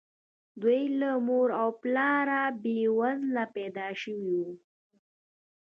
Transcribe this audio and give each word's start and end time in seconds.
دوی 0.61 0.81
له 0.99 1.11
مور 1.27 1.49
او 1.61 1.69
پلاره 1.81 2.41
بې 2.63 2.77
وزله 2.99 3.43
پيدا 3.55 3.87
شوي 4.01 4.29
وو. 4.39 4.51